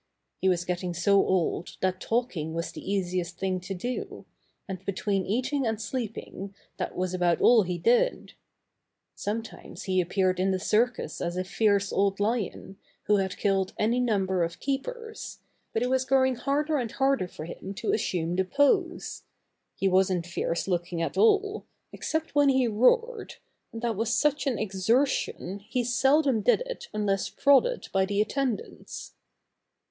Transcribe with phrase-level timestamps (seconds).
[0.39, 4.25] He was getting so old that talking was the easiest thing to do,
[4.67, 8.33] and between eating and sleeping that was about all he did.
[9.13, 13.99] Sometimes he appeared in the circus as a fierce old lion, who had killed any
[13.99, 15.37] number of keepers,
[15.71, 19.21] but it was grow ing harder and harder for him to assume the pose.
[19.75, 23.35] He wasn't fierce looking at all, except when he roared,
[23.71, 28.61] and that was such an exertion he seldom did it unless prodded by the attend
[28.61, 29.13] ants.